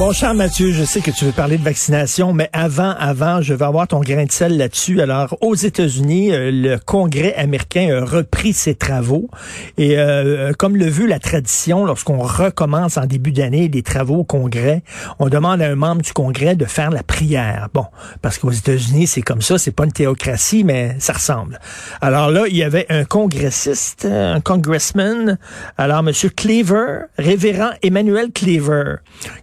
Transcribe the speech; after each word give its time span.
Bon, 0.00 0.12
cher 0.12 0.32
Mathieu, 0.32 0.72
je 0.72 0.82
sais 0.82 1.02
que 1.02 1.10
tu 1.10 1.26
veux 1.26 1.30
parler 1.30 1.58
de 1.58 1.62
vaccination, 1.62 2.32
mais 2.32 2.48
avant, 2.54 2.94
avant, 2.98 3.42
je 3.42 3.52
veux 3.52 3.66
avoir 3.66 3.86
ton 3.86 4.00
grain 4.00 4.24
de 4.24 4.32
sel 4.32 4.56
là-dessus. 4.56 5.02
Alors, 5.02 5.36
aux 5.42 5.54
États-Unis, 5.54 6.32
euh, 6.32 6.50
le 6.50 6.78
Congrès 6.78 7.34
américain 7.34 8.00
a 8.00 8.06
repris 8.06 8.54
ses 8.54 8.74
travaux. 8.74 9.28
Et 9.76 9.98
euh, 9.98 10.52
comme 10.58 10.76
le 10.76 10.86
veut 10.86 11.04
la 11.04 11.18
tradition, 11.18 11.84
lorsqu'on 11.84 12.16
recommence 12.16 12.96
en 12.96 13.04
début 13.04 13.30
d'année 13.30 13.68
des 13.68 13.82
travaux 13.82 14.20
au 14.20 14.24
Congrès, 14.24 14.82
on 15.18 15.28
demande 15.28 15.60
à 15.60 15.66
un 15.66 15.74
membre 15.74 16.00
du 16.00 16.14
Congrès 16.14 16.56
de 16.56 16.64
faire 16.64 16.90
la 16.90 17.02
prière. 17.02 17.68
Bon, 17.74 17.84
parce 18.22 18.38
qu'aux 18.38 18.52
États-Unis, 18.52 19.06
c'est 19.06 19.20
comme 19.20 19.42
ça, 19.42 19.58
c'est 19.58 19.70
pas 19.70 19.84
une 19.84 19.92
théocratie, 19.92 20.64
mais 20.64 20.96
ça 20.98 21.12
ressemble. 21.12 21.60
Alors 22.00 22.30
là, 22.30 22.44
il 22.48 22.56
y 22.56 22.62
avait 22.62 22.86
un 22.88 23.04
congressiste, 23.04 24.06
un 24.06 24.40
congressman, 24.40 25.36
alors 25.76 26.02
Monsieur 26.02 26.30
Cleaver, 26.30 27.00
révérend 27.18 27.72
Emmanuel 27.82 28.32
Cleaver, 28.32 28.94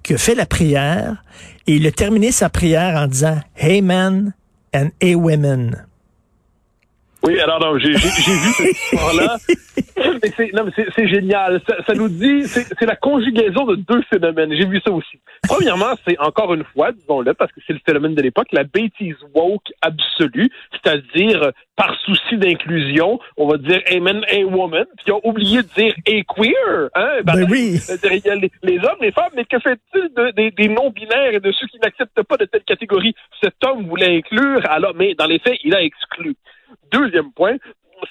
qui 0.01 0.15
a 0.15 0.17
fait 0.17 0.33
la 0.33 0.46
prière 0.47 1.23
et 1.67 1.75
il 1.75 1.87
a 1.87 1.91
terminé 1.91 2.31
sa 2.31 2.49
prière 2.49 2.97
en 2.97 3.07
disant 3.07 3.39
Hey 3.55 3.81
men 3.81 4.33
and 4.73 4.89
hey 4.99 5.15
women. 5.15 5.86
Oui, 7.23 7.39
alors 7.39 7.59
non, 7.59 7.77
j'ai 7.79 7.91
vu 7.91 7.97
cette 7.97 8.69
histoire-là. 8.69 9.37
mais 10.21 10.87
c'est 10.95 11.07
génial. 11.07 11.61
Ça, 11.67 11.75
ça, 11.85 11.93
nous 11.93 12.09
dit, 12.09 12.43
c'est 12.45 12.85
la 12.85 12.95
conjugaison 12.95 13.65
de 13.65 13.75
deux 13.75 14.01
phénomènes. 14.03 14.53
J'ai 14.53 14.65
vu 14.65 14.79
ça 14.85 14.91
aussi. 14.91 15.19
Premièrement, 15.47 15.93
c'est 16.07 16.17
encore 16.19 16.53
une 16.53 16.63
fois, 16.63 16.91
disons-le, 16.91 17.33
parce 17.33 17.51
que 17.51 17.59
c'est 17.65 17.73
le 17.73 17.79
phénomène 17.85 18.15
de 18.15 18.21
l'époque, 18.21 18.47
la 18.51 18.63
bêtise 18.63 19.15
woke 19.33 19.71
absolue, 19.81 20.49
c'est-à-dire 20.71 21.51
par 21.75 21.95
souci 22.05 22.37
d'inclusion, 22.37 23.19
on 23.37 23.47
va 23.47 23.57
dire 23.57 23.81
amen, 23.91 24.23
a 24.31 24.43
woman, 24.43 24.85
puis 24.97 25.11
ont 25.11 25.21
oublié 25.23 25.61
de 25.61 25.67
dire 25.77 25.93
a 26.07 26.33
queer. 26.33 26.89
Hein? 26.95 27.19
Ben, 27.23 27.33
ben 27.33 27.47
oui. 27.49 27.79
Il 28.03 28.25
y 28.25 28.29
a 28.29 28.35
les, 28.35 28.79
hommes, 28.79 28.97
les 29.01 29.11
femmes, 29.11 29.31
mais 29.35 29.45
que 29.45 29.59
fait-il 29.59 30.09
de, 30.15 30.31
des, 30.31 30.51
des 30.51 30.67
non-binaires 30.67 31.33
et 31.33 31.39
de 31.39 31.51
ceux 31.51 31.67
qui 31.67 31.79
n'acceptent 31.79 32.23
pas 32.23 32.37
de 32.37 32.45
telle 32.45 32.63
catégorie? 32.63 33.15
Cet 33.43 33.55
homme 33.65 33.87
voulait 33.87 34.17
inclure, 34.17 34.61
alors, 34.69 34.93
mais 34.95 35.13
dans 35.15 35.27
les 35.27 35.39
faits, 35.39 35.59
il 35.63 35.75
a 35.75 35.81
exclu. 35.81 36.35
Deuxième 36.91 37.31
point, 37.31 37.57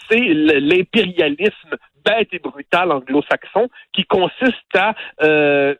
c'est 0.09 0.21
l'impérialisme 0.21 1.77
bête 2.05 2.29
et 2.33 2.39
brutal 2.39 2.93
anglo-saxon 2.93 3.69
qui 3.93 4.05
consiste 4.05 4.77
à 4.77 4.95
euh, 5.23 5.75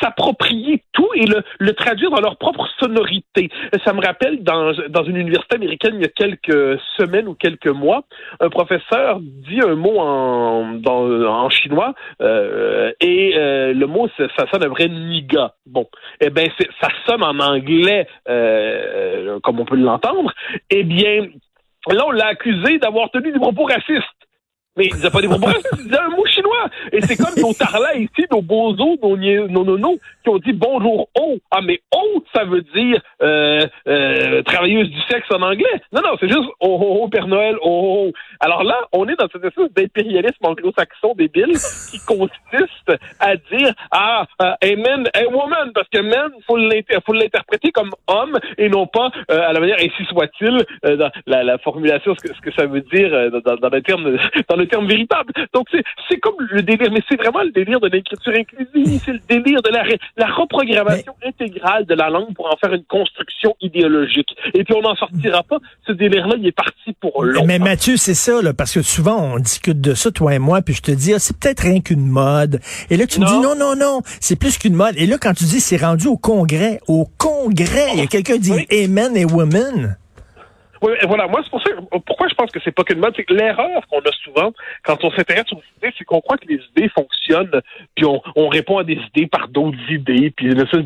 s'approprier 0.00 0.82
tout 0.92 1.08
et 1.14 1.26
le, 1.26 1.72
traduire 1.74 2.10
dans 2.10 2.20
leur 2.20 2.36
propre 2.36 2.66
sonorité. 2.78 3.50
Ça 3.84 3.92
me 3.92 4.04
rappelle 4.04 4.42
dans, 4.42 4.72
une 5.04 5.16
université 5.16 5.56
américaine 5.56 5.94
il 5.96 6.02
y 6.02 6.04
a 6.04 6.08
quelques 6.08 6.80
semaines 6.96 7.28
ou 7.28 7.34
quelques 7.34 7.68
mois, 7.68 8.04
un 8.40 8.48
professeur 8.48 9.20
dit 9.20 9.60
un 9.60 9.74
mot 9.74 9.98
en, 9.98 11.50
chinois 11.50 11.94
euh, 12.22 12.92
et 13.00 13.34
euh, 13.36 13.74
le 13.74 13.86
mot 13.86 14.08
ça, 14.16 14.46
sonne 14.50 14.64
un 14.64 14.68
vrai 14.68 14.88
niga. 14.88 15.54
Bon, 15.66 15.86
eh 16.20 16.30
ben 16.30 16.48
ça 16.80 16.88
sonne 17.06 17.22
en 17.22 17.38
anglais 17.38 18.06
euh, 18.28 19.38
comme 19.40 19.60
on 19.60 19.64
peut 19.64 19.76
l'entendre. 19.76 20.32
Eh 20.70 20.82
bien 20.82 21.26
Là, 21.90 22.06
on 22.06 22.10
l'a 22.12 22.26
accusé 22.28 22.78
d'avoir 22.78 23.10
tenu 23.10 23.32
des 23.32 23.38
propos 23.38 23.64
racistes. 23.64 24.21
Mais 24.76 24.86
il 24.86 24.94
disait 24.94 25.10
pas 25.10 25.20
des 25.20 25.26
racistes, 25.26 25.68
il 25.78 25.84
disait 25.84 25.98
un 25.98 26.08
mot 26.10 26.24
chinois. 26.26 26.66
Et 26.92 27.00
c'est 27.02 27.16
comme 27.16 27.34
nos 27.40 27.52
tarlas 27.52 27.94
ici, 27.94 28.26
nos 28.30 28.42
bozos, 28.42 28.96
nos, 29.02 29.16
nos 29.16 29.64
nonos, 29.64 29.98
qui 30.22 30.30
ont 30.30 30.38
dit 30.38 30.52
bonjour 30.52 31.08
oh. 31.18 31.38
Ah, 31.50 31.60
mais 31.62 31.80
oh, 31.94 32.22
ça 32.34 32.44
veut 32.44 32.62
dire 32.74 33.00
euh, 33.22 33.66
euh, 33.86 34.42
travailleuse 34.42 34.88
du 34.88 35.00
sexe 35.10 35.26
en 35.30 35.42
anglais. 35.42 35.82
Non, 35.92 36.00
non, 36.02 36.16
c'est 36.18 36.28
juste 36.28 36.48
oh, 36.60 36.78
oh, 36.80 37.00
oh, 37.02 37.08
Père 37.08 37.26
Noël, 37.26 37.56
oh, 37.62 38.08
oh. 38.08 38.12
Alors 38.40 38.64
là, 38.64 38.76
on 38.92 39.06
est 39.08 39.16
dans 39.16 39.28
cette 39.32 39.44
espèce 39.44 39.72
d'impérialisme 39.74 40.44
anglo-saxon 40.44 41.14
débile 41.16 41.52
qui 41.90 41.98
consiste 42.06 42.92
à 43.20 43.36
dire 43.36 43.74
ah, 43.90 44.24
uh, 44.40 44.72
amen, 44.72 45.08
a 45.14 45.26
woman, 45.28 45.72
parce 45.74 45.88
que 45.88 46.00
man, 46.00 46.30
faut 46.46 46.56
l'interpréter 46.56 47.70
comme 47.72 47.90
homme 48.06 48.38
et 48.58 48.68
non 48.68 48.86
pas 48.86 49.10
euh, 49.30 49.40
à 49.48 49.52
la 49.52 49.60
manière 49.60 49.76
ainsi 49.78 50.04
soit-il 50.08 50.64
euh, 50.84 50.96
dans 50.96 51.10
la, 51.26 51.42
la, 51.42 51.58
formulation, 51.58 52.14
ce 52.14 52.28
que, 52.28 52.34
ce 52.34 52.40
que 52.40 52.52
ça 52.52 52.66
veut 52.66 52.80
dire 52.80 53.12
euh, 53.12 53.30
dans, 53.30 53.56
dans, 53.56 53.68
le 53.68 53.82
terme 53.82 54.16
dans 54.48 54.56
le 54.56 54.61
terme 54.66 54.86
véritable. 54.86 55.32
Donc 55.54 55.66
c'est 56.08 56.16
comme 56.18 56.34
le 56.38 56.62
délire, 56.62 56.90
mais 56.92 57.02
c'est 57.08 57.16
vraiment 57.16 57.42
le 57.42 57.50
délire 57.50 57.80
de 57.80 57.88
l'écriture 57.88 58.32
inclusive, 58.36 59.00
c'est 59.04 59.12
le 59.12 59.20
délire 59.28 59.62
de 59.62 59.70
la 59.70 59.82
la 60.16 60.26
reprogrammation 60.26 61.14
intégrale 61.26 61.86
de 61.86 61.94
la 61.94 62.10
langue 62.10 62.34
pour 62.34 62.46
en 62.46 62.56
faire 62.56 62.72
une 62.72 62.84
construction 62.84 63.54
idéologique. 63.60 64.28
Et 64.54 64.64
puis 64.64 64.74
on 64.74 64.82
n'en 64.82 64.94
sortira 64.94 65.42
pas. 65.42 65.58
Ce 65.86 65.92
délire-là, 65.92 66.36
il 66.38 66.46
est 66.46 66.52
parti 66.52 66.92
pour 67.00 67.22
longtemps. 67.22 67.46
Mais 67.46 67.58
Mathieu, 67.58 67.96
c'est 67.96 68.14
ça, 68.14 68.40
là, 68.42 68.52
parce 68.54 68.74
que 68.74 68.82
souvent 68.82 69.16
on 69.16 69.38
discute 69.38 69.80
de 69.80 69.94
ça, 69.94 70.10
toi 70.10 70.34
et 70.34 70.38
moi, 70.38 70.62
puis 70.62 70.74
je 70.74 70.82
te 70.82 70.90
dis, 70.90 71.14
ah, 71.14 71.18
c'est 71.18 71.36
peut-être 71.36 71.60
rien 71.60 71.80
qu'une 71.80 72.06
mode. 72.06 72.60
Et 72.90 72.96
là, 72.96 73.06
tu 73.06 73.20
me 73.20 73.26
dis, 73.26 73.38
non, 73.38 73.54
non, 73.56 73.74
non, 73.76 74.00
c'est 74.20 74.36
plus 74.36 74.58
qu'une 74.58 74.74
mode. 74.74 74.94
Et 74.96 75.06
là, 75.06 75.16
quand 75.20 75.34
tu 75.34 75.44
dis, 75.44 75.60
c'est 75.60 75.76
rendu 75.76 76.06
au 76.06 76.16
Congrès, 76.16 76.80
au 76.88 77.06
Congrès, 77.18 77.88
il 77.94 77.98
y 77.98 78.02
a 78.02 78.06
quelqu'un 78.06 78.34
qui 78.34 78.40
dit, 78.40 78.66
Amen 78.70 79.16
et 79.16 79.24
Women. 79.24 79.96
Oui, 80.82 80.92
voilà. 81.06 81.28
Moi, 81.28 81.40
c'est 81.44 81.50
pour 81.50 81.62
ça. 81.62 81.70
Pourquoi 82.04 82.26
je 82.28 82.34
pense 82.34 82.50
que 82.50 82.58
c'est 82.64 82.72
pas 82.72 82.82
qu'une 82.82 82.98
mode, 82.98 83.14
c'est 83.16 83.24
que 83.24 83.32
l'erreur 83.34 83.86
qu'on 83.86 84.00
a 84.00 84.12
souvent 84.24 84.52
quand 84.84 85.04
on 85.04 85.10
s'intéresse 85.12 85.50
aux 85.52 85.62
idées, 85.78 85.94
c'est 85.96 86.04
qu'on 86.04 86.20
croit 86.20 86.38
que 86.38 86.48
les 86.48 86.60
idées 86.76 86.88
fonctionnent, 86.88 87.60
puis 87.94 88.04
on, 88.04 88.20
on 88.34 88.48
répond 88.48 88.78
à 88.78 88.84
des 88.84 88.98
idées 89.14 89.28
par 89.28 89.48
d'autres 89.48 89.78
idées, 89.88 90.32
puis 90.36 90.46
une 90.46 90.60
espèce 90.60 90.84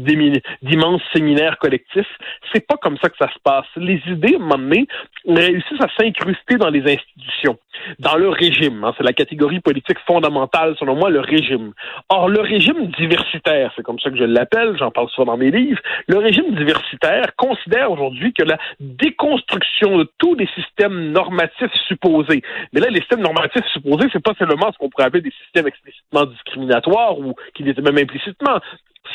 d'immense 0.62 1.01
séminaire 1.15 1.59
collectif. 1.59 2.06
C'est 2.53 2.67
pas 2.67 2.77
comme 2.77 2.99
ça 2.99 3.09
que 3.09 3.17
ça 3.19 3.29
se 3.33 3.39
passe. 3.43 3.67
Les 3.77 4.03
idées, 4.06 4.35
à 4.35 4.37
un 4.37 4.41
moment 4.41 4.59
donné, 4.59 4.87
réussissent 5.27 5.81
à 5.81 5.89
s'incruster 5.99 6.56
dans 6.56 6.71
les 6.71 6.83
institutions, 6.83 7.59
dans 7.98 8.16
le 8.16 8.28
régime. 8.28 8.84
Hein. 8.84 8.94
C'est 8.97 9.04
la 9.04 9.12
catégorie 9.12 9.60
politique 9.60 9.98
fondamentale, 10.06 10.75
selon 10.78 10.97
moi, 10.97 11.10
le 11.10 11.20
régime. 11.20 11.72
Or, 12.09 12.28
le 12.28 12.41
régime 12.41 12.87
diversitaire, 12.98 13.72
c'est 13.76 13.82
comme 13.82 13.98
ça 13.98 14.10
que 14.10 14.16
je 14.16 14.25
l'appelle, 14.25 14.76
j'en 14.78 14.91
parle 14.91 15.09
souvent 15.10 15.32
dans 15.32 15.37
mes 15.37 15.50
livres, 15.50 15.81
le 16.06 16.19
régime 16.19 16.54
diversitaire 16.54 17.34
considère 17.37 17.91
aujourd'hui 17.91 18.32
que 18.32 18.42
la 18.42 18.59
déconstruction 18.81 19.98
de 19.98 20.09
tous 20.19 20.34
les 20.34 20.48
systèmes 20.54 21.12
normatifs 21.12 21.72
supposés. 21.88 22.42
Mais 22.72 22.81
là, 22.81 22.88
les 22.88 23.00
systèmes 23.00 23.22
normatifs 23.22 23.66
supposés, 23.72 24.08
c'est 24.12 24.22
pas 24.22 24.34
seulement 24.38 24.70
ce 24.72 24.78
qu'on 24.78 24.88
pourrait 24.88 25.04
appeler 25.04 25.22
des 25.22 25.32
systèmes 25.44 25.66
explicitement 25.66 26.26
discriminatoires 26.26 27.19
ou 27.19 27.34
qui 27.54 27.62
l'étaient 27.62 27.82
même 27.82 27.98
implicitement 27.98 28.60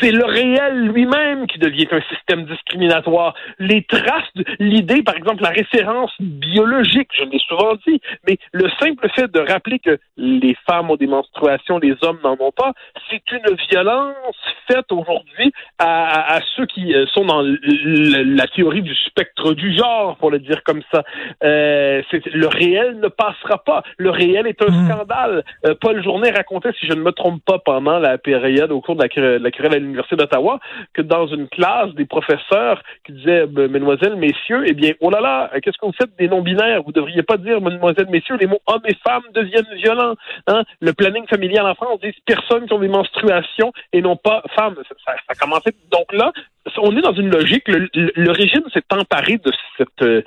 c'est 0.01 0.12
le 0.12 0.25
réel 0.25 0.88
lui-même 0.88 1.47
qui 1.47 1.59
devient 1.59 1.88
un 1.91 2.01
système 2.13 2.45
discriminatoire. 2.45 3.35
Les 3.59 3.84
traces, 3.84 4.29
de, 4.35 4.44
l'idée, 4.59 5.03
par 5.03 5.16
exemple, 5.16 5.44
la 5.44 5.50
référence 5.50 6.12
biologique, 6.19 7.09
je 7.17 7.25
l'ai 7.25 7.39
souvent 7.39 7.73
dit, 7.88 8.01
mais 8.28 8.38
le 8.51 8.69
simple 8.79 9.07
fait 9.16 9.31
de 9.31 9.40
rappeler 9.40 9.79
que 9.79 9.97
les 10.17 10.56
femmes 10.67 10.90
ont 10.90 10.95
des 10.95 11.07
menstruations, 11.07 11.78
les 11.78 11.95
hommes 12.01 12.19
n'en 12.23 12.38
ont 12.40 12.51
pas, 12.51 12.73
c'est 13.09 13.22
une 13.31 13.56
violence 13.69 14.35
faite 14.67 14.91
aujourd'hui 14.91 15.51
à, 15.79 16.40
ceux 16.56 16.66
qui 16.66 16.94
euh, 16.94 17.06
sont 17.07 17.25
dans 17.25 17.41
la 17.41 18.47
théorie 18.47 18.81
du 18.81 18.95
spectre 18.95 19.53
du 19.53 19.75
genre, 19.75 20.17
pour 20.17 20.31
le 20.31 20.40
dire 20.40 20.63
comme 20.63 20.81
ça. 20.91 21.03
Euh, 21.44 22.01
le 22.34 22.47
réel 22.47 23.00
ne 23.00 23.07
passera 23.07 23.63
pas. 23.63 23.84
Le 23.97 24.09
réel 24.09 24.47
est 24.47 24.61
un 24.61 24.72
mmh. 24.72 24.90
scandale. 24.90 25.44
Euh, 25.66 25.75
Paul 25.79 26.03
Journet 26.03 26.31
racontait, 26.31 26.72
si 26.79 26.88
je 26.88 26.94
ne 26.94 27.01
me 27.01 27.11
trompe 27.11 27.44
pas, 27.45 27.59
pendant 27.59 28.00
la 28.00 28.17
période 28.17 28.72
au 28.72 28.81
cours 28.81 28.95
de 28.95 29.03
la, 29.03 29.07
de 29.07 29.44
la 29.44 29.51
querelle 29.51 29.91
l'Université 29.91 30.16
d'Ottawa 30.16 30.59
que 30.94 31.02
dans 31.02 31.28
une 31.28 31.47
classe, 31.47 31.94
des 31.96 32.06
professeurs 32.06 32.81
qui 33.06 33.13
disaient, 33.13 33.46
ben, 33.46 33.69
mesdemoiselles, 33.72 34.16
messieurs, 34.16 34.63
eh 34.66 34.74
bien, 34.74 34.94
oh 35.00 35.09
là 35.09 35.22
là, 35.22 35.52
qu'est-ce 35.62 35.78
que 35.78 35.85
vous 35.85 35.94
faites 35.94 36.16
des 36.18 36.28
non-binaires? 36.28 36.84
Vous 36.84 36.91
devriez 36.91 37.24
pas 37.24 37.38
dire, 37.38 37.62
mesdemoiselles, 37.62 38.09
messieurs, 38.09 38.38
les 38.38 38.47
mots 38.47 38.62
hommes 38.68 38.81
et 38.85 38.96
femmes 39.06 39.24
deviennent 39.34 39.74
violents. 39.75 40.16
Hein? 40.47 40.63
Le 40.79 40.94
planning 40.94 41.25
familial 41.28 41.66
en 41.66 41.75
France 41.75 42.00
dit 42.02 42.13
personnes 42.25 42.66
qui 42.66 42.74
ont 42.74 42.79
des 42.79 42.88
menstruations 42.88 43.72
et 43.94 44.02
non 44.02 44.16
pas 44.16 44.44
femmes. 44.56 44.75
Ça, 44.88 44.96
ça, 45.06 45.13
a 45.28 45.35
commencé. 45.35 45.72
Donc 45.91 46.12
là, 46.13 46.31
on 46.77 46.95
est 46.95 47.01
dans 47.01 47.13
une 47.13 47.29
logique. 47.29 47.67
Le, 47.67 48.31
régime 48.31 48.63
s'est 48.73 48.83
emparé 48.91 49.38
de 49.38 49.51
cette, 49.77 50.01
euh, 50.01 50.22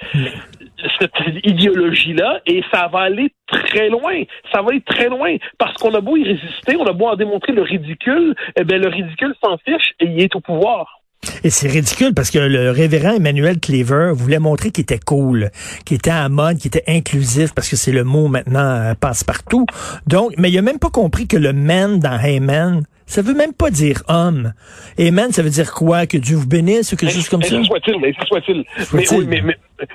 cette 1.01 1.13
idéologie-là 1.45 2.41
et 2.47 2.63
ça 2.73 2.89
va 2.93 3.01
aller 3.01 3.33
très 3.47 3.89
loin. 3.89 4.23
Ça 4.53 4.63
va 4.63 4.71
aller 4.71 4.83
très 4.83 5.09
loin 5.09 5.37
parce 5.59 5.75
qu'on 5.75 5.95
a 5.95 6.01
beau 6.01 6.17
y 6.17 6.25
résister, 6.25 6.77
on 6.77 6.87
a 6.87 6.93
beau 6.93 7.07
en 7.07 7.17
démontrer 7.17 7.53
le 7.53 7.63
ridicule, 7.63 8.35
eh 8.57 8.65
bien 8.65 8.79
le 8.79 8.89
ridicule 8.89 9.35
s'en 9.43 9.57
fiche 9.59 9.95
et 10.01 10.07
il 10.07 10.23
est 10.23 10.35
au 10.35 10.41
pouvoir. 10.41 11.01
Et 11.43 11.51
c'est 11.51 11.69
ridicule 11.69 12.15
parce 12.15 12.31
que 12.31 12.39
le 12.39 12.71
révérend 12.71 13.15
Emmanuel 13.15 13.59
Cleaver 13.59 14.13
voulait 14.15 14.39
montrer 14.39 14.71
qu'il 14.71 14.83
était 14.83 14.99
cool, 14.99 15.51
qu'il 15.85 15.97
était 15.97 16.11
à 16.11 16.29
mode, 16.29 16.59
qu'il 16.59 16.69
était 16.69 16.85
inclusif 16.87 17.55
parce 17.55 17.69
que 17.69 17.77
c'est 17.77 17.93
le 17.93 18.05
mot 18.05 18.29
maintenant 18.29 18.61
euh, 18.61 18.95
passe 18.95 19.25
partout. 19.25 19.67
Donc, 20.07 20.33
mais 20.37 20.51
il 20.51 20.59
a 20.59 20.63
même 20.63 20.79
pas 20.79 20.91
compris 20.91 21.27
que 21.27 21.37
le 21.37 21.53
man 21.53 21.99
dans 21.99 22.19
Hey 22.19 22.41
Man, 22.41 22.83
ça 23.07 23.23
veut 23.23 23.35
même 23.35 23.53
pas 23.53 23.71
dire 23.71 24.03
homme. 24.09 24.53
Amen, 24.99 25.31
ça 25.33 25.43
veut 25.43 25.51
dire 25.51 25.73
quoi? 25.73 26.07
Que 26.07 26.17
Dieu 26.17 26.37
vous 26.37 26.49
bénisse 26.49 26.93
ou 26.93 26.97
quelque 26.97 27.13
chose 27.13 27.29
comme 27.29 27.43
ça? 27.43 27.63
soit-il, 27.65 27.99
mais 28.01 28.13
soit-il. 28.27 28.65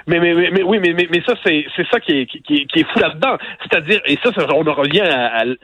Mais, 0.07 0.19
mais, 0.19 0.33
mais, 0.33 0.51
mais, 0.51 0.63
oui, 0.63 0.79
mais, 0.79 0.93
mais, 0.93 1.21
ça, 1.25 1.33
c'est, 1.43 1.65
c'est 1.75 1.87
ça 1.89 1.99
qui 1.99 2.11
est, 2.11 2.25
qui, 2.25 2.67
qui 2.67 2.79
est 2.79 2.91
fou 2.91 2.99
là-dedans. 2.99 3.37
C'est-à-dire, 3.61 4.01
et 4.05 4.17
ça, 4.23 4.31
on 4.53 4.67
en 4.67 4.73
revient 4.73 5.01
à, 5.01 5.45
là, 5.45 5.55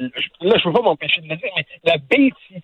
je 0.57 0.63
peux 0.63 0.73
pas 0.73 0.81
m'empêcher 0.81 1.21
de 1.21 1.29
le 1.29 1.35
dire, 1.35 1.49
mais 1.55 1.65
la 1.83 1.97
bêtise 1.97 2.63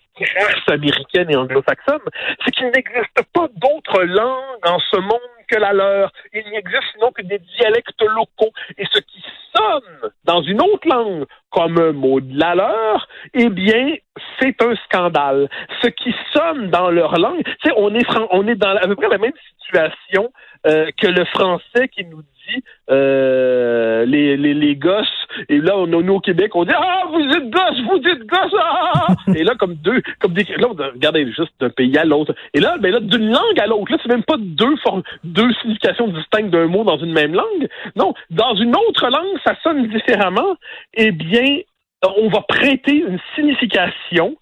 américaine 0.67 1.29
et 1.29 1.35
anglo-saxonne, 1.35 1.99
c'est 2.43 2.51
qu'il 2.51 2.67
n'existe 2.67 3.21
pas 3.33 3.47
d'autres 3.55 4.03
langues 4.03 4.65
en 4.65 4.79
ce 4.79 4.97
monde 4.97 5.19
que 5.47 5.59
la 5.59 5.73
leur. 5.73 6.11
Il 6.33 6.43
n'y 6.49 6.57
existe 6.57 6.83
sinon 6.93 7.11
que 7.11 7.21
des 7.21 7.39
dialectes 7.57 8.01
locaux. 8.01 8.51
Et 8.77 8.85
ce 8.91 8.99
qui 8.99 9.21
sonne 9.55 10.11
dans 10.23 10.41
une 10.41 10.61
autre 10.61 10.87
langue 10.87 11.25
comme 11.51 11.77
un 11.77 11.91
mot 11.91 12.19
de 12.19 12.37
la 12.37 12.55
leur, 12.55 13.07
eh 13.33 13.49
bien, 13.49 13.95
c'est 14.39 14.61
un 14.63 14.75
scandale. 14.85 15.49
Ce 15.81 15.87
qui 15.87 16.13
sonne 16.33 16.69
dans 16.69 16.89
leur 16.89 17.17
langue, 17.19 17.43
tu 17.43 17.69
sais, 17.69 17.73
on 17.75 17.93
est, 17.93 18.05
on 18.31 18.47
est 18.47 18.55
dans 18.55 18.75
à 18.75 18.87
peu 18.87 18.95
près 18.95 19.09
la 19.09 19.17
même 19.17 19.33
situation 19.61 20.31
euh, 20.67 20.89
que 20.97 21.07
le 21.07 21.25
français 21.25 21.87
qui 21.89 22.05
nous 22.05 22.21
dit 22.21 22.63
euh, 22.89 24.05
les, 24.05 24.37
les, 24.37 24.53
les 24.53 24.75
gosses. 24.75 25.20
Et 25.49 25.59
là, 25.59 25.77
on, 25.77 25.87
nous 25.87 26.13
au 26.13 26.19
Québec, 26.19 26.55
on 26.55 26.65
dit 26.65 26.73
Ah, 26.75 27.03
vous 27.11 27.19
êtes 27.19 27.49
gosses, 27.49 27.81
vous 27.87 28.07
êtes 28.07 28.25
gosses! 28.25 28.55
Ah! 28.59 29.07
et 29.35 29.43
là, 29.43 29.55
comme 29.55 29.75
deux, 29.75 30.01
comme 30.19 30.33
des. 30.33 30.43
Là, 30.57 30.67
regardez, 30.93 31.25
juste 31.31 31.53
d'un 31.59 31.69
pays 31.69 31.97
à 31.97 32.05
l'autre. 32.05 32.33
Et 32.53 32.59
là, 32.59 32.77
ben 32.79 32.91
là, 32.91 32.99
d'une 32.99 33.31
langue 33.31 33.59
à 33.59 33.67
l'autre, 33.67 33.91
là, 33.91 33.97
c'est 34.01 34.11
même 34.11 34.23
pas 34.23 34.37
deux 34.37 34.75
formes, 34.77 35.03
deux 35.23 35.51
significations 35.61 36.07
distinctes 36.07 36.51
d'un 36.51 36.67
mot 36.67 36.83
dans 36.83 36.97
une 36.97 37.13
même 37.13 37.33
langue. 37.33 37.67
Non, 37.95 38.13
dans 38.29 38.55
une 38.55 38.75
autre 38.75 39.07
langue, 39.07 39.39
ça 39.43 39.55
sonne 39.63 39.87
différemment. 39.87 40.55
Eh 40.93 41.11
bien, 41.11 41.59
on 42.03 42.29
va 42.29 42.41
prêter 42.41 42.95
une 42.95 43.19
signification 43.35 44.35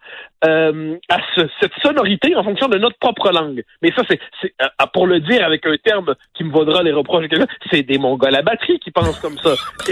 euh, 0.46 0.96
à 1.10 1.18
cette 1.60 1.74
sonorité 1.82 2.34
en 2.36 2.44
fonction 2.44 2.70
de 2.70 2.78
notre 2.78 2.98
propre 2.98 3.30
langue. 3.32 3.62
Mais 3.82 3.92
ça, 3.94 4.04
c'est, 4.10 4.20
euh, 4.62 4.86
pour 4.94 5.06
le 5.06 5.20
dire 5.20 5.46
avec 5.46 5.66
un 5.66 5.76
terme 5.84 6.16
qui 6.34 6.46
me 6.46 6.52
vaudra 6.52 6.82
les 6.82 6.94
reproches, 6.94 7.26
c'est 7.70 7.84
des 7.84 7.98
Mongols 7.98 8.36
à 8.36 8.42
batterie 8.42 8.80
qui 8.80 8.90
pensent 8.92 9.20
comme 9.20 9.38
ça. 9.40 9.56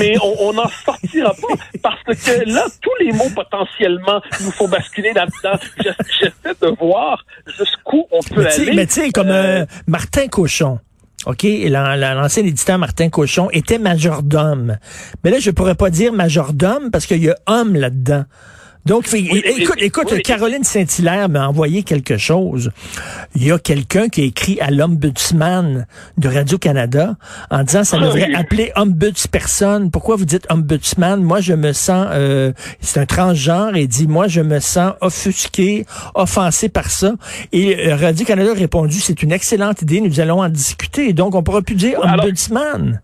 mais 0.00 0.16
on 0.40 0.52
n'en 0.52 0.66
sortira 0.66 1.30
pas 1.30 1.54
parce 1.82 2.02
que 2.02 2.52
là, 2.52 2.66
tous 2.82 3.04
les 3.04 3.12
mots 3.12 3.30
potentiellement 3.32 4.20
nous 4.44 4.50
font 4.50 4.68
basculer 4.68 5.12
là-dedans. 5.12 5.58
J'essaie 5.78 6.54
de 6.60 6.76
voir 6.76 7.24
jusqu'où 7.56 8.08
on 8.10 8.20
peut 8.34 8.44
aller. 8.44 8.72
Mais 8.74 8.86
tu 8.86 8.94
sais, 8.94 9.10
comme 9.10 9.30
euh, 9.30 9.64
Martin 9.86 10.26
Cochon. 10.26 10.80
OK, 11.26 11.44
l'ancien 11.68 12.44
éditeur 12.44 12.78
Martin 12.78 13.08
Cochon 13.08 13.48
était 13.50 13.78
majordome. 13.78 14.78
Mais 15.24 15.30
là, 15.30 15.40
je 15.40 15.50
pourrais 15.50 15.74
pas 15.74 15.90
dire 15.90 16.12
majordome 16.12 16.92
parce 16.92 17.04
qu'il 17.04 17.22
y 17.22 17.28
a 17.28 17.36
homme 17.46 17.74
là-dedans. 17.74 18.24
Donc, 18.86 19.12
écoute, 19.12 19.78
écoute, 19.78 20.22
Caroline 20.22 20.62
Saint-Hilaire 20.62 21.28
m'a 21.28 21.48
envoyé 21.48 21.82
quelque 21.82 22.16
chose. 22.16 22.70
Il 23.34 23.44
y 23.44 23.50
a 23.50 23.58
quelqu'un 23.58 24.08
qui 24.08 24.22
a 24.22 24.24
écrit 24.24 24.60
à 24.60 24.70
l'ombudsman 24.70 25.86
de 26.16 26.28
Radio-Canada 26.28 27.16
en 27.50 27.64
disant 27.64 27.82
ça 27.82 27.98
devrait 27.98 28.32
appeler 28.32 28.70
ombudsperson. 28.76 29.90
Pourquoi 29.92 30.14
vous 30.14 30.24
dites 30.24 30.46
ombudsman? 30.50 31.20
Moi, 31.20 31.40
je 31.40 31.54
me 31.54 31.72
sens, 31.72 32.06
euh, 32.12 32.52
c'est 32.80 33.00
un 33.00 33.06
transgenre 33.06 33.74
et 33.74 33.88
dit, 33.88 34.06
moi, 34.06 34.28
je 34.28 34.40
me 34.40 34.60
sens 34.60 34.92
offusqué, 35.00 35.84
offensé 36.14 36.68
par 36.68 36.90
ça. 36.90 37.14
Et 37.52 37.88
euh, 37.88 37.96
Radio-Canada 37.96 38.52
a 38.52 38.54
répondu, 38.54 39.00
c'est 39.00 39.20
une 39.22 39.32
excellente 39.32 39.82
idée, 39.82 40.00
nous 40.00 40.20
allons 40.20 40.42
en 40.42 40.48
discuter. 40.48 41.12
Donc, 41.12 41.34
on 41.34 41.42
pourra 41.42 41.62
plus 41.62 41.74
dire 41.74 41.98
ombudsman 42.02 43.00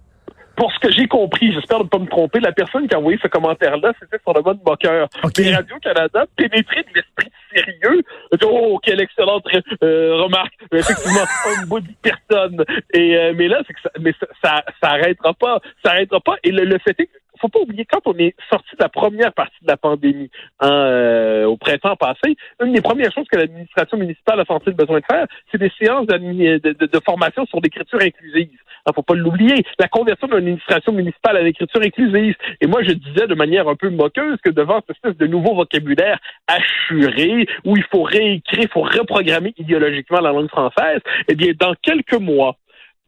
pour 0.57 0.73
ce 0.73 0.79
que 0.79 0.93
j'ai 0.93 1.07
compris, 1.07 1.53
j'espère 1.53 1.81
ne 1.81 1.89
pas 1.89 1.99
me 1.99 2.07
tromper, 2.07 2.41
la 2.41 2.53
personne 2.53 2.89
qui 2.89 2.95
a 2.95 2.99
envoyé 2.99 3.19
ce 3.23 3.29
commentaire-là, 3.29 3.93
c'était 4.01 4.19
sur 4.23 4.33
le 4.35 4.43
mode 4.43 4.61
moqueur. 4.65 5.09
Radio-Canada, 5.23 6.25
pénétré 6.37 6.83
de 6.83 6.95
l'esprit 6.95 7.31
sérieux, 7.55 8.03
oh, 8.45 8.81
quelle 8.83 9.01
excellente 9.01 9.45
euh, 9.83 10.15
remarque. 10.23 10.53
Effectivement, 10.73 11.25
un 11.47 11.67
bout 11.67 11.81
de 11.81 11.89
personne. 12.01 12.65
Et, 12.93 13.17
euh, 13.17 13.35
mais 13.37 13.49
là, 13.49 13.63
c'est 13.67 13.75
que 13.75 13.81
ça, 13.83 13.91
mais 14.01 14.15
ça, 14.19 14.27
ça, 14.43 14.65
ça 14.81 14.91
arrêtera 14.91 15.35
pas. 15.35 15.61
Ça 15.85 15.93
arrêtera 15.93 16.21
pas. 16.21 16.37
Et 16.45 16.51
le, 16.51 16.65
le 16.65 16.79
fait 16.79 16.99
est 16.99 17.07
que 17.07 17.19
faut 17.43 17.49
pas 17.49 17.61
oublier, 17.61 17.85
quand 17.85 18.01
on 18.07 18.17
est 18.19 18.35
sorti 18.49 18.71
de 18.77 18.83
la 18.83 18.89
première 18.89 19.33
partie 19.33 19.59
de 19.63 19.69
la 19.69 19.77
pandémie 19.77 20.31
hein, 20.61 20.71
euh, 20.71 21.45
au 21.45 21.57
printemps 21.57 21.97
passé, 21.97 22.37
une 22.63 22.73
des 22.73 22.81
premières 22.81 23.13
choses 23.13 23.27
que 23.31 23.37
l'administration 23.37 23.99
municipale 23.99 24.41
a 24.41 24.45
senti 24.45 24.67
le 24.67 24.77
besoin 24.77 25.01
de 25.01 25.05
faire, 25.11 25.27
c'est 25.51 25.59
des 25.59 25.73
séances 25.79 26.07
de, 26.07 26.17
de, 26.59 26.87
de, 26.87 27.01
formation 27.05 27.45
sur 27.47 27.61
l'écriture 27.61 28.01
inclusive. 28.01 28.49
Il 28.53 28.59
hein, 28.87 28.93
faut 28.95 29.03
pas 29.03 29.15
l'oublier. 29.15 29.65
La 29.79 29.89
conversion 29.89 30.29
d'une 30.29 30.37
administration 30.37 30.93
municipale 30.93 31.37
à 31.37 31.43
l'écriture 31.43 31.81
inclusive. 31.83 32.37
Et 32.61 32.67
moi, 32.67 32.83
je 32.83 32.93
disais 32.93 33.27
de 33.27 33.35
manière 33.35 33.69
un 33.69 33.77
peu 33.77 33.91
moqueuse 33.91 34.39
que 34.43 34.51
devant 34.51 34.81
cette 34.81 34.97
espèce 34.97 35.17
de 35.17 35.27
nouveau 35.27 35.55
vocabulaire 35.55 36.19
assuré, 36.47 37.47
où 37.65 37.77
il 37.77 37.85
faut 37.91 38.03
réécrire, 38.03 38.63
il 38.63 38.69
faut 38.69 38.83
reprogrammer 38.83 39.55
idéologiquement 39.59 40.21
la 40.21 40.33
langue 40.33 40.49
française, 40.49 41.01
eh 41.29 41.35
bien, 41.35 41.53
dans 41.59 41.75
quelques 41.83 42.19
mois, 42.19 42.57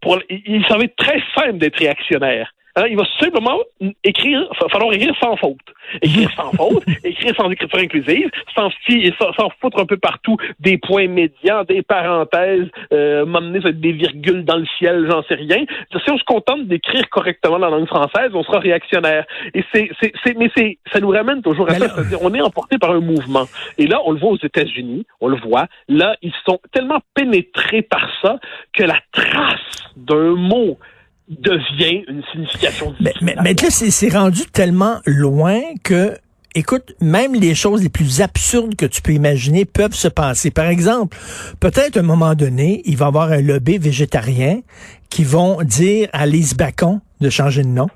pour, 0.00 0.18
il, 0.28 0.62
être 0.62 0.96
très 0.96 1.22
simple 1.34 1.58
d'être 1.58 1.78
réactionnaire. 1.78 2.53
Hein, 2.76 2.86
il 2.90 2.96
va 2.96 3.04
simplement 3.20 3.58
écrire, 4.02 4.48
falloir 4.72 4.92
écrire 4.92 5.14
sans 5.20 5.36
faute. 5.36 5.60
Écrire 6.02 6.28
sans 6.34 6.50
faute, 6.56 6.82
écrire 7.04 7.32
sans 7.36 7.48
écriture 7.48 7.78
inclusive, 7.78 8.30
sans, 8.52 8.68
sans, 9.18 9.48
foutre 9.60 9.78
un 9.78 9.86
peu 9.86 9.96
partout 9.96 10.36
des 10.58 10.76
points 10.78 11.06
médians, 11.06 11.62
des 11.62 11.82
parenthèses, 11.82 12.66
euh, 12.92 13.24
m'amener 13.26 13.60
des 13.72 13.92
virgules 13.92 14.44
dans 14.44 14.56
le 14.56 14.66
ciel, 14.78 15.06
j'en 15.08 15.22
sais 15.22 15.36
rien. 15.36 15.64
Si 15.92 16.10
on 16.10 16.18
se 16.18 16.24
contente 16.24 16.66
d'écrire 16.66 17.08
correctement 17.10 17.58
la 17.58 17.70
langue 17.70 17.86
française, 17.86 18.30
on 18.34 18.42
sera 18.42 18.58
réactionnaire. 18.58 19.24
Et 19.54 19.62
c'est, 19.72 19.90
c'est, 20.00 20.12
c'est, 20.24 20.36
mais 20.36 20.50
c'est, 20.56 20.78
ça 20.92 20.98
nous 20.98 21.10
ramène 21.10 21.42
toujours 21.42 21.70
à 21.70 21.74
ça. 21.74 21.88
C'est-à-dire, 21.88 22.18
on 22.22 22.34
est 22.34 22.40
emporté 22.40 22.78
par 22.78 22.90
un 22.90 23.00
mouvement. 23.00 23.44
Et 23.78 23.86
là, 23.86 24.00
on 24.04 24.10
le 24.10 24.18
voit 24.18 24.30
aux 24.30 24.38
États-Unis, 24.42 25.06
on 25.20 25.28
le 25.28 25.36
voit. 25.36 25.66
Là, 25.88 26.16
ils 26.22 26.34
sont 26.44 26.58
tellement 26.72 27.00
pénétrés 27.14 27.82
par 27.82 28.10
ça 28.20 28.40
que 28.72 28.82
la 28.82 28.98
trace 29.12 29.92
d'un 29.96 30.34
mot 30.34 30.76
devient 31.28 32.04
une 32.06 32.22
signification 32.32 32.94
mais, 33.00 33.14
mais, 33.22 33.34
mais, 33.42 33.54
là, 33.54 33.70
c'est 33.70 34.08
rendu 34.14 34.42
tellement 34.52 35.00
loin 35.06 35.60
que 35.82 36.18
écoute, 36.54 36.94
même 37.00 37.34
les 37.34 37.54
choses 37.54 37.82
les 37.82 37.88
plus 37.88 38.20
absurdes 38.20 38.76
que 38.76 38.86
tu 38.86 39.02
peux 39.02 39.12
imaginer 39.12 39.64
peuvent 39.64 39.94
se 39.94 40.08
passer. 40.08 40.50
Par 40.50 40.66
exemple, 40.66 41.16
peut-être 41.60 41.96
à 41.96 42.00
un 42.00 42.04
moment 42.04 42.34
donné, 42.34 42.82
il 42.84 42.96
va 42.96 43.06
y 43.06 43.08
avoir 43.08 43.32
un 43.32 43.40
lobby 43.40 43.78
végétarien 43.78 44.60
qui 45.10 45.24
vont 45.24 45.62
dire 45.62 46.08
à 46.12 46.26
Lise 46.26 46.54
Bacon 46.54 47.00
de 47.20 47.30
changer 47.30 47.62
de 47.62 47.68
nom. 47.68 47.88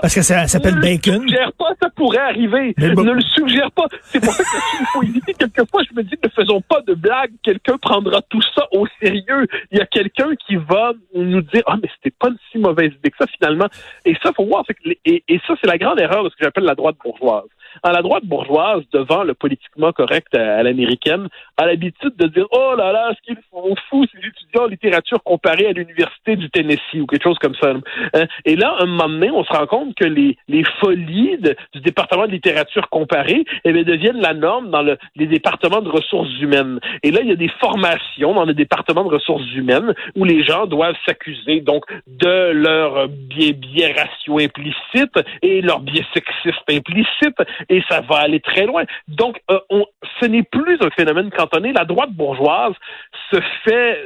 Parce 0.00 0.14
que 0.14 0.22
ça 0.22 0.46
s'appelle 0.46 0.80
bacon. 0.80 1.14
Ne 1.14 1.20
le 1.20 1.28
suggère 1.28 1.52
pas, 1.52 1.70
ça 1.82 1.90
pourrait 1.90 2.18
arriver. 2.18 2.74
Ne 2.78 3.12
le 3.12 3.20
suggère 3.20 3.70
pas. 3.72 3.86
C'est 4.02 4.20
pour 4.20 4.32
ça 4.32 4.42
qu'il 4.42 4.86
faut 4.86 5.02
éviter. 5.02 5.34
Quelquefois, 5.34 5.82
je 5.88 5.96
me 5.96 6.02
dis, 6.02 6.14
ne 6.22 6.28
faisons 6.28 6.60
pas 6.60 6.80
de 6.86 6.94
blagues. 6.94 7.32
Quelqu'un 7.42 7.76
prendra 7.78 8.22
tout 8.22 8.42
ça 8.54 8.66
au 8.72 8.86
sérieux. 9.02 9.46
Il 9.70 9.78
y 9.78 9.80
a 9.80 9.86
quelqu'un 9.86 10.34
qui 10.46 10.56
va 10.56 10.92
nous 11.14 11.42
dire, 11.42 11.62
ah, 11.66 11.76
mais 11.82 11.88
c'était 11.96 12.14
pas 12.18 12.28
une 12.28 12.38
si 12.50 12.58
mauvaise 12.58 12.92
idée 12.92 13.10
que 13.10 13.16
ça, 13.18 13.26
finalement. 13.26 13.68
Et 14.04 14.16
ça, 14.22 14.32
faut 14.34 14.46
voir. 14.46 14.64
Et, 15.04 15.22
et 15.28 15.40
ça, 15.46 15.54
c'est 15.60 15.68
la 15.68 15.78
grande 15.78 16.00
erreur 16.00 16.24
de 16.24 16.30
ce 16.30 16.36
que 16.36 16.44
j'appelle 16.44 16.64
la 16.64 16.74
droite 16.74 16.96
bourgeoise 17.02 17.48
à 17.82 17.92
la 17.92 18.02
droite 18.02 18.24
bourgeoise, 18.24 18.82
devant 18.92 19.24
le 19.24 19.34
politiquement 19.34 19.92
correct 19.92 20.34
à, 20.34 20.62
l'américaine, 20.62 21.28
a 21.56 21.66
l'habitude 21.66 22.16
de 22.16 22.26
dire 22.26 22.46
Oh 22.52 22.74
là 22.76 22.92
là, 22.92 23.12
ce 23.16 23.22
qu'ils 23.22 23.42
font 23.50 23.74
fou, 23.88 24.04
ces 24.12 24.18
étudiants 24.18 24.64
en 24.64 24.66
littérature 24.66 25.22
comparée 25.22 25.66
à 25.66 25.72
l'université 25.72 26.36
du 26.36 26.50
Tennessee 26.50 27.00
ou 27.00 27.06
quelque 27.06 27.22
chose 27.22 27.38
comme 27.38 27.54
ça. 27.60 27.72
Hein? 28.14 28.26
Et 28.44 28.56
là, 28.56 28.76
un 28.80 28.86
moment 28.86 29.08
donné, 29.08 29.30
on 29.30 29.44
se 29.44 29.52
rend 29.52 29.66
compte 29.66 29.94
que 29.94 30.04
les, 30.04 30.36
folies 30.80 31.38
du 31.72 31.80
département 31.80 32.26
de 32.26 32.32
littérature 32.32 32.88
comparée 32.90 33.44
eh 33.64 33.72
bien, 33.72 33.82
deviennent 33.82 34.20
la 34.20 34.34
norme 34.34 34.70
dans 34.70 34.82
le, 34.82 34.98
les 35.16 35.26
départements 35.26 35.80
de 35.80 35.88
ressources 35.88 36.30
humaines. 36.40 36.80
Et 37.02 37.10
là, 37.10 37.20
il 37.22 37.28
y 37.28 37.32
a 37.32 37.36
des 37.36 37.50
formations 37.60 38.34
dans 38.34 38.44
les 38.44 38.54
départements 38.54 39.04
de 39.04 39.14
ressources 39.14 39.50
humaines 39.54 39.94
où 40.16 40.24
les 40.24 40.44
gens 40.44 40.66
doivent 40.66 40.96
s'accuser 41.06 41.60
donc 41.60 41.84
de 42.06 42.50
leur 42.52 43.08
biais, 43.08 43.52
biais 43.52 43.92
ratio 43.92 44.38
implicite 44.38 45.18
et 45.42 45.60
leur 45.62 45.80
biais 45.80 46.04
sexiste 46.14 46.62
implicite 46.68 47.36
et 47.70 47.82
ça 47.88 48.00
va 48.02 48.18
aller 48.18 48.40
très 48.40 48.66
loin. 48.66 48.84
Donc, 49.08 49.40
euh, 49.50 49.58
ce 50.20 50.26
n'est 50.26 50.42
plus 50.42 50.76
un 50.82 50.90
phénomène 50.90 51.30
cantonné. 51.30 51.72
La 51.72 51.84
droite 51.84 52.10
bourgeoise 52.10 52.74
se 53.32 53.40
fait 53.64 53.98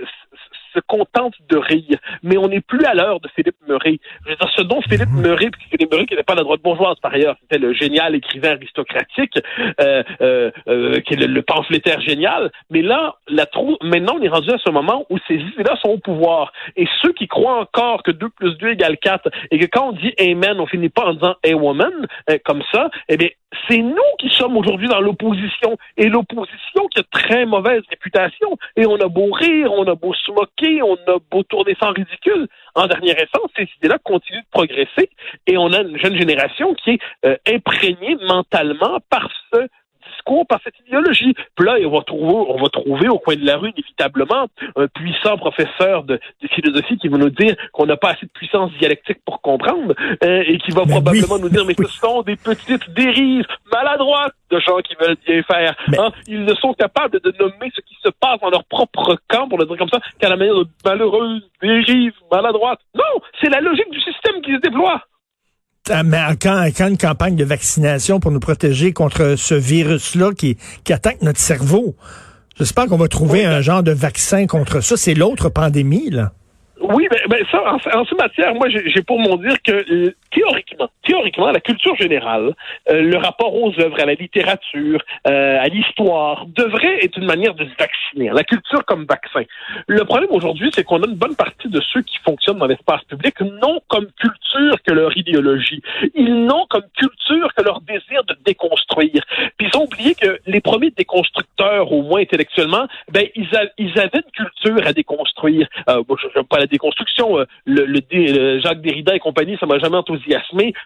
se 0.75 0.81
contente 0.81 1.35
de 1.49 1.57
rire. 1.57 1.99
Mais 2.23 2.37
on 2.37 2.49
n'est 2.49 2.61
plus 2.61 2.85
à 2.85 2.95
l'heure 2.95 3.21
de 3.21 3.29
Philippe 3.29 3.57
Murray. 3.69 3.99
Je 4.25 4.31
veux 4.31 4.37
dire, 4.37 4.51
ce 4.57 4.63
dont 4.63 4.81
Philippe 4.83 5.11
mhm. 5.11 5.23
Murray, 5.23 5.51
puis 5.51 5.63
Philippe 5.71 5.91
Murray 5.91 6.07
qui 6.07 6.15
n'était 6.15 6.25
pas 6.25 6.35
la 6.35 6.43
droite 6.43 6.63
bourgeoise 6.63 6.99
par 7.01 7.15
ailleurs, 7.15 7.37
c'était 7.43 7.59
le 7.59 7.73
génial 7.73 8.15
écrivain 8.15 8.53
aristocratique, 8.53 9.39
euh, 9.81 10.03
euh, 10.21 10.51
euh, 10.69 11.01
qui 11.01 11.15
est 11.15 11.17
le, 11.17 11.27
le, 11.27 11.43
pamphlétaire 11.43 12.01
génial. 12.01 12.51
Mais 12.71 12.83
là, 12.83 13.17
la 13.29 13.47
trou 13.47 13.77
maintenant, 13.83 14.17
on 14.19 14.23
est 14.23 14.29
rendu 14.29 14.51
à 14.51 14.59
ce 14.59 14.71
moment 14.71 15.07
où 15.11 15.19
ces 15.29 15.35
idées-là 15.35 15.77
sont 15.83 15.91
au 15.91 15.99
pouvoir. 15.99 16.53
Et 16.77 16.87
ceux 17.03 17.13
qui 17.13 17.29
croient 17.29 17.61
encore 17.61 18.03
que 18.03 18.11
2 18.11 18.29
plus 18.31 18.57
2 18.59 18.71
égale 18.71 18.99
4 18.99 19.29
et 19.51 19.59
que 19.59 19.67
quand 19.67 19.89
on 19.89 19.93
dit 19.93 20.13
Amen, 20.19 20.59
on 20.59 20.67
finit 20.67 20.89
pas 20.89 21.05
en 21.07 21.15
disant 21.15 21.35
A 21.45 21.55
woman, 21.55 22.07
euh, 22.31 22.39
comme 22.45 22.63
ça, 22.73 22.91
eh 23.09 23.17
bien, 23.17 23.29
c'est 23.69 23.79
nous 23.79 23.95
qui 24.19 24.29
sommes 24.31 24.57
aujourd'hui 24.57 24.89
dans 24.89 25.01
l'opposition. 25.01 25.77
Et 25.97 26.09
l'opposition 26.09 26.89
qui 26.91 27.01
a 27.01 27.03
très 27.11 27.47
mauvaise 27.47 27.83
réputation. 27.89 28.57
Et 28.77 28.87
on 28.87 28.97
a 28.97 29.09
beau 29.09 29.31
rire, 29.31 29.73
on 29.73 29.87
a 29.87 29.95
beau 29.95 30.13
se 30.15 30.31
moquer, 30.33 30.64
on 30.83 30.95
a 30.95 31.19
beau 31.31 31.43
tourner 31.43 31.77
sans 31.79 31.93
ridicule. 31.93 32.49
En 32.75 32.87
dernière 32.87 33.17
essence, 33.17 33.51
ces 33.57 33.69
idées-là 33.79 33.99
continuent 34.03 34.41
de 34.41 34.51
progresser. 34.51 35.11
Et 35.47 35.57
on 35.57 35.73
a 35.73 35.81
une 35.81 35.99
jeune 35.99 36.17
génération 36.17 36.75
qui 36.75 36.91
est 36.91 37.01
euh, 37.25 37.37
imprégnée 37.47 38.17
mentalement 38.27 38.99
par 39.11 39.29
ce 39.53 39.69
discours, 40.25 40.47
par 40.47 40.61
cette 40.65 40.75
idéologie. 40.87 41.35
Puis 41.57 41.67
là, 41.67 41.77
on 41.85 41.91
va 41.91 42.03
trouver, 42.03 42.33
on 42.49 42.63
va 42.63 42.69
trouver 42.69 43.09
au 43.09 43.19
coin 43.19 43.37
de 43.37 43.45
la 43.45 43.57
rue, 43.57 43.71
inévitablement, 43.71 44.47
un 44.77 44.87
puissant 44.89 45.37
professeur 45.37 46.05
de, 46.05 46.19
philosophie 46.55 46.97
qui 46.99 47.09
va 47.09 47.19
nous 47.19 47.31
dire 47.31 47.57
qu'on 47.73 47.87
n'a 47.87 47.97
pas 47.97 48.11
assez 48.11 48.27
de 48.27 48.31
puissance 48.31 48.71
dialectique 48.79 49.19
pour 49.25 49.41
comprendre 49.41 49.95
euh, 50.23 50.45
et 50.47 50.59
qui 50.59 50.71
va 50.71 50.85
probablement 50.87 51.39
nous 51.39 51.49
dire 51.49 51.65
mais 51.67 51.75
ce 51.77 51.85
sont 51.85 52.23
des 52.23 52.37
petites 52.37 52.89
dérives 52.91 53.47
maladroites 53.73 54.35
de 54.51 54.61
gens 54.61 54.79
qui 54.79 54.95
veulent 55.01 55.17
bien 55.27 55.43
faire. 55.43 55.75
Hein? 55.99 56.11
Ils 56.29 56.45
ne 56.45 56.55
sont 56.55 56.75
capables 56.75 57.19
de 57.21 57.35
nommer 57.41 57.73
ce 57.75 57.81
qui 57.81 57.97
se 58.03 58.11
passe 58.21 58.39
dans 58.41 58.51
leur 58.51 58.65
propre 58.65 59.17
camp, 59.29 59.49
pour 59.49 59.59
le 59.59 59.67
dire 59.67 59.77
comme 59.77 59.89
ça, 59.89 59.99
qu'à 60.21 60.29
la 60.29 60.37
manière 60.37 60.55
de 60.55 60.67
malheureuses 60.85 61.43
dérives 61.61 62.15
maladroites. 62.31 62.81
Non, 62.95 63.21
c'est 63.41 63.51
la 63.51 63.61
logique 63.61 63.91
du 63.91 64.01
système 64.01 64.41
qui 64.43 64.53
se 64.55 64.61
déploie. 64.61 65.03
Mais 65.91 66.17
quand, 66.41 66.65
quand 66.75 66.89
une 66.89 66.97
campagne 66.97 67.37
de 67.37 67.45
vaccination 67.45 68.19
pour 68.19 68.31
nous 68.31 68.41
protéger 68.41 68.95
contre 68.95 69.35
ce 69.37 69.55
virus-là 69.55 70.33
qui, 70.33 70.57
qui 70.83 70.95
attaque 70.95 71.21
notre 71.21 71.39
cerveau, 71.39 71.95
j'espère 72.57 72.87
qu'on 72.87 72.97
va 72.97 73.09
trouver 73.09 73.45
un 73.45 73.61
genre 73.61 73.83
de 73.83 73.93
vaccin 73.93 74.47
contre 74.47 74.81
ça. 74.81 74.97
C'est 74.97 75.13
l'autre 75.13 75.51
pandémie, 75.51 76.09
là. 76.09 76.33
Oui, 76.81 77.07
ben, 77.11 77.19
ben 77.29 77.45
ça, 77.51 77.59
en, 77.67 78.01
en, 78.01 78.05
ce 78.07 78.15
matière, 78.15 78.55
moi, 78.55 78.69
j'ai 78.71 79.03
pour 79.03 79.19
mon 79.19 79.37
dire 79.37 79.57
que 79.63 80.15
théoriquement, 80.35 80.89
théoriquement, 81.05 81.51
la 81.51 81.61
culture 81.61 81.97
générale, 81.97 82.55
euh, 82.91 83.03
le 83.03 83.17
rapport 83.17 83.55
aux 83.55 83.73
œuvres, 83.81 84.01
à 84.01 84.05
la 84.05 84.15
littérature, 84.15 85.01
euh, 85.27 85.59
à 85.61 85.69
l'histoire, 85.69 86.47
devrait 86.47 87.05
être 87.05 87.17
une 87.19 87.27
manière 87.27 87.55
de 87.55 87.65
se 87.65 87.75
vacciner. 87.79 88.31
La 88.35 88.43
culture 88.43 88.85
comme 88.85 89.05
vaccin. 89.05 89.43
Le 89.87 90.05
problème 90.05 90.31
aujourd'hui, 90.31 90.71
c'est 90.75 90.85
qu'on 90.85 91.03
a 91.03 91.07
une 91.07 91.15
bonne 91.15 91.37
partie 91.37 91.69
de 91.69 91.81
ceux 91.93 92.03
qui 92.03 92.19
fonctionnent 92.19 92.59
dans 92.59 92.67
l'espace 92.67 93.03
public 93.05 93.41
non 93.41 93.81
comme 93.89 94.07
culture 94.19 94.83
que 94.87 94.93
leur 94.93 95.17
idéologie. 95.17 95.83
Ils 96.15 96.45
n'ont 96.45 96.67
comme 96.69 96.85
culture 96.97 97.49
que 97.57 97.63
leur 97.63 97.81
désir 97.81 98.25
de 98.25 98.37
déconstruire. 98.45 99.23
Puis 99.57 99.69
ils 99.73 99.79
ont 99.79 99.85
oublié 99.85 100.15
que 100.15 100.39
les 100.47 100.61
premiers 100.61 100.91
déconstructeurs, 100.91 101.93
au 101.93 102.03
moins 102.03 102.21
intellectuellement, 102.21 102.87
ben 103.13 103.27
ils, 103.37 103.49
avaient 103.99 104.11
une 104.15 104.33
culture 104.33 104.87
à 104.87 104.93
déconstruire. 104.93 105.69
Euh, 105.89 106.03
bon, 106.07 106.17
je 106.17 106.41
pas 106.43 106.59
la 106.59 106.67
déconstruction. 106.67 107.39
Euh, 107.39 107.45
le, 107.65 107.85
le, 107.85 108.61
Jacques 108.61 108.81
Derrida 108.81 109.15
et 109.15 109.21
compagnie, 109.21 109.57
ça 109.59 109.67
m'a 109.67 109.79
jamais 109.79 109.97
enthousiasmé. 109.97 110.24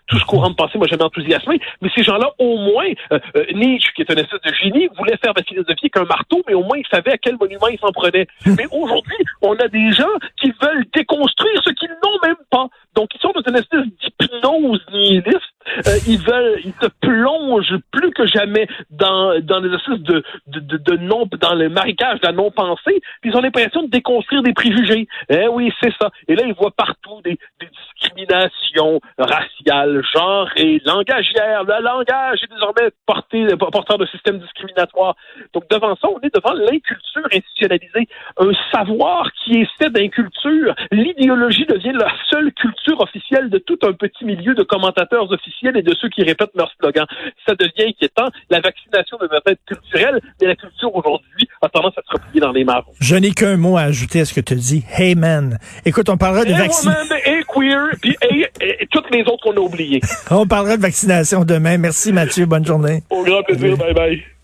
Tout 0.07 0.19
ce 0.19 0.25
courant 0.25 0.51
de 0.51 0.55
pensée 0.55 0.79
m'a 0.79 0.87
jamais 0.87 1.05
enthousiasmé. 1.05 1.61
Mais 1.83 1.91
ces 1.95 2.03
gens-là, 2.03 2.31
au 2.39 2.57
moins, 2.59 2.89
euh, 3.13 3.19
euh, 3.37 3.45
Nietzsche, 3.55 3.93
qui 3.95 4.03
est 4.03 4.11
un 4.11 4.17
espèce 4.17 4.41
de 4.41 4.53
génie, 4.55 4.89
voulait 4.97 5.17
faire 5.17 5.35
de 5.35 5.41
la 5.41 5.45
philosophie 5.45 5.91
qu'un 5.91 6.05
marteau, 6.05 6.43
mais 6.47 6.55
au 6.55 6.63
moins 6.63 6.79
il 6.79 6.87
savait 6.91 7.13
à 7.13 7.19
quel 7.19 7.37
monument 7.39 7.69
il 7.69 7.79
s'en 7.79 7.93
prenait. 7.93 8.27
Mais 8.47 8.67
aujourd'hui, 8.71 9.17
on 9.43 9.55
a 9.57 9.69
des 9.69 9.93
gens 9.93 10.07
qui 10.41 10.53
veulent 10.63 10.85
déconstruire 10.95 11.63
ce 11.65 11.71
qu'ils 11.71 11.91
n'ont 11.91 12.19
même 12.23 12.37
pas. 12.51 12.67
Donc, 12.95 13.09
ils 13.15 13.21
sont 13.21 13.33
dans 13.35 13.43
une 13.47 13.57
espèce 13.57 13.85
d'hypnose 14.01 14.85
nihiliste. 14.93 15.58
Euh, 15.87 15.99
ils 16.07 16.19
veulent, 16.19 16.61
ils 16.65 16.75
se 16.81 16.89
plongent 17.01 17.77
plus 17.91 18.11
que 18.13 18.27
jamais 18.27 18.67
dans, 18.91 19.39
dans 19.41 19.63
espèces 19.75 20.01
de, 20.01 20.23
de, 20.47 20.61
de, 20.61 20.77
de 20.79 20.97
non, 20.97 21.29
dans 21.41 21.55
le 21.55 21.69
marécage 21.69 22.21
de 22.21 22.27
la 22.27 22.33
non-pensée. 22.33 23.01
Puis 23.21 23.31
ils 23.31 23.37
ont 23.37 23.41
l'impression 23.41 23.83
de 23.83 23.91
déconstruire 23.91 24.43
des 24.43 24.53
préjugés. 24.53 25.07
Eh 25.29 25.49
oui, 25.49 25.73
c'est 25.81 25.93
ça. 26.01 26.11
Et 26.27 26.35
là, 26.35 26.45
ils 26.47 26.55
voient 26.55 26.71
partout 26.71 27.21
des, 27.23 27.39
des 27.61 27.69
discriminations 27.69 29.01
raciales, 29.19 30.03
genrées, 30.15 30.81
langagières. 30.85 31.65
Le 31.65 31.83
langage 31.83 32.43
est 32.43 32.53
désormais 32.53 32.91
porté, 33.07 33.47
porteur 33.57 33.99
de 33.99 34.07
systèmes 34.07 34.39
discriminatoires. 34.39 35.17
Donc, 35.53 35.65
devant 35.71 35.97
ça, 35.97 36.09
on 36.09 36.21
est 36.21 36.35
devant 36.35 36.55
l'inculture 36.55 37.27
institutionnalisée. 37.33 38.09
Un 38.39 38.53
savoir 38.73 39.31
qui 39.33 39.61
est 39.61 39.69
fait 39.79 39.91
d'inculture. 39.91 40.75
L'idéologie 40.91 41.67
devient 41.67 41.93
la 41.93 42.13
seule 42.31 42.53
culture 42.53 43.01
officielle 43.01 43.51
de 43.51 43.59
tout 43.59 43.79
un 43.83 43.93
petit 43.93 44.25
milieu 44.25 44.55
de 44.55 44.63
commentateurs 44.63 45.31
officiels 45.31 45.58
et 45.63 45.83
de 45.83 45.95
ceux 46.01 46.09
qui 46.09 46.23
répètent 46.23 46.55
leur 46.55 46.71
slogan. 46.79 47.07
Ça 47.47 47.55
devient 47.55 47.89
inquiétant. 47.89 48.29
La 48.51 48.61
vaccination 48.61 49.19
devrait 49.21 49.41
être 49.47 49.61
culturelle, 49.67 50.21
mais 50.41 50.49
la 50.49 50.57
culture 50.57 50.95
aujourd'hui 50.95 51.49
a 51.63 51.69
tendance 51.69 51.95
à 51.97 52.03
se 52.03 52.13
replier 52.13 52.41
dans 52.41 52.53
les 52.53 52.65
mares. 52.65 52.87
Je 53.01 53.17
n'ai 53.17 53.33
qu'un 53.33 53.57
mot 53.57 53.77
à 53.77 53.83
ajouter 53.83 54.21
à 54.21 54.25
ce 54.25 54.35
que 54.35 54.41
tu 54.41 54.55
dis. 54.55 54.85
Hey 54.97 55.15
man. 55.15 55.59
Écoute, 55.85 56.09
on 56.09 56.17
parlera 56.17 56.45
de 56.45 56.53
vaccination. 56.53 57.17
Hey 57.25 57.43
queer, 57.45 57.91
puis 58.01 58.17
et, 58.31 58.87
toutes 58.91 59.11
les 59.11 59.23
autres 59.23 59.43
qu'on 59.43 59.57
a 59.57 59.61
oubliées. 59.61 60.01
on 60.31 60.47
parlera 60.47 60.77
de 60.77 60.83
vaccination 60.83 61.45
demain. 61.45 61.79
Merci 61.79 62.13
Mathieu. 62.13 62.47
Bonne 62.47 62.65
journée. 62.65 63.03
Au 63.11 63.23
grand 63.23 63.43
plaisir. 63.43 63.77
Bye 63.77 63.95
bye. 63.95 64.38